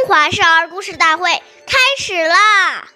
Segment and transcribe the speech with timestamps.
[0.00, 1.30] 中华少儿故事大会
[1.66, 2.88] 开始啦！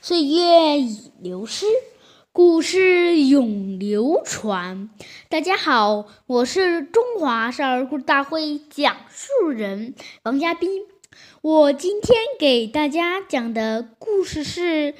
[0.00, 1.66] 岁月已流失，
[2.30, 4.90] 故事永流传。
[5.28, 10.86] 大家好，我是中华少儿故事大会讲述人王嘉宾。
[11.42, 14.92] 我今天给大家讲的故事是《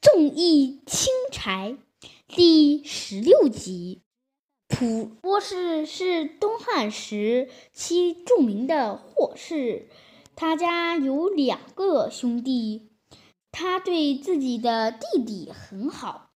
[0.00, 1.76] 众义轻柴》
[2.26, 4.02] 第十六集。
[4.78, 9.88] 普波士是东汉时期著名的霍氏，
[10.34, 12.90] 他家有两个兄弟，
[13.50, 16.28] 他对自己的弟弟很好，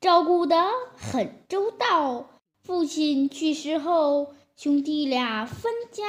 [0.00, 2.30] 照顾得很周到。
[2.62, 6.04] 父亲去世后，兄弟俩分家，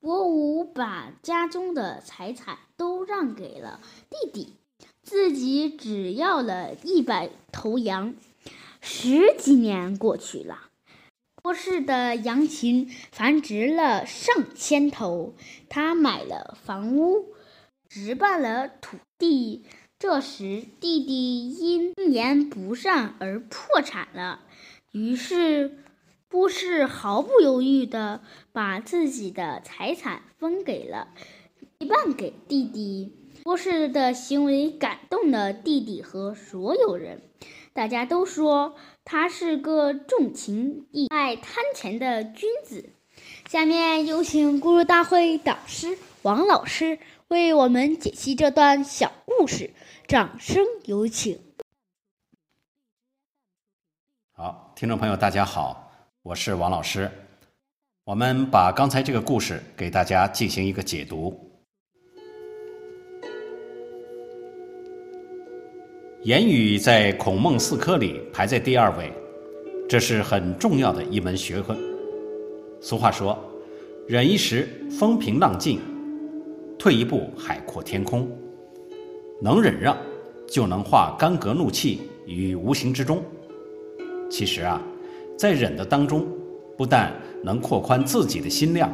[0.00, 4.54] 伯武把家中的财产都让给了弟弟，
[5.02, 8.16] 自己只要了一百头羊。
[8.80, 10.67] 十几年过去了。
[11.48, 15.32] 波氏的羊群繁殖了上千头，
[15.70, 17.32] 他买了房屋，
[17.88, 19.64] 置办了土地。
[19.98, 24.40] 这时，弟弟因年不善而破产了。
[24.92, 25.78] 于是，
[26.28, 28.20] 波氏毫不犹豫地
[28.52, 31.08] 把自己的财产分给了
[31.78, 33.14] 一半给弟弟。
[33.42, 37.22] 波氏的行为感动了弟弟和所有人。
[37.78, 42.90] 大家都说他是个重情义、爱贪钱的君子。
[43.48, 46.98] 下面有请故事大会导师王老师
[47.28, 49.70] 为我们解析这段小故事，
[50.08, 51.40] 掌声有请。
[54.32, 55.92] 好，听众朋友，大家好，
[56.22, 57.08] 我是王老师。
[58.02, 61.47] 我们把刚才这个故事给大家进行一个解读。
[66.24, 69.12] 言语在孔孟四科里排在第二位，
[69.88, 71.78] 这是很重要的一门学问。
[72.80, 73.38] 俗话说
[74.08, 75.78] ：“忍一时，风平浪静；
[76.76, 78.28] 退一步，海阔天空。”
[79.40, 79.96] 能忍让，
[80.48, 83.22] 就能化干戈怒气于无形之中。
[84.28, 84.82] 其实啊，
[85.38, 86.26] 在忍的当中，
[86.76, 87.12] 不但
[87.44, 88.90] 能扩宽自己的心量，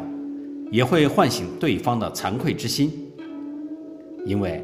[0.70, 3.10] 也会唤醒对方的惭愧之心，
[4.26, 4.62] 因为。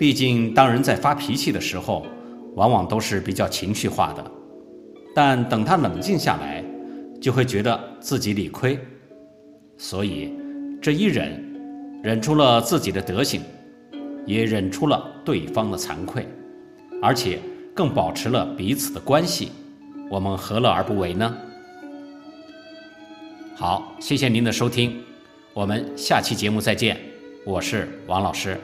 [0.00, 2.06] 毕竟，当人在发脾气的时候，
[2.54, 4.24] 往往都是比较情绪化的。
[5.14, 6.64] 但等他冷静下来，
[7.20, 8.78] 就会觉得自己理亏。
[9.76, 10.32] 所以，
[10.80, 13.42] 这一忍，忍出了自己的德行，
[14.24, 16.26] 也忍出了对方的惭愧，
[17.02, 17.38] 而且
[17.74, 19.52] 更保持了彼此的关系。
[20.10, 21.36] 我们何乐而不为呢？
[23.54, 24.98] 好，谢谢您的收听，
[25.52, 26.96] 我们下期节目再见。
[27.44, 28.58] 我是王老师。